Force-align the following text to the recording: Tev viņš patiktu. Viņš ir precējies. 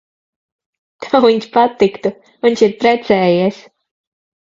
Tev 1.03 1.27
viņš 1.27 1.45
patiktu. 1.57 2.11
Viņš 2.47 2.63
ir 2.69 2.73
precējies. 2.81 3.61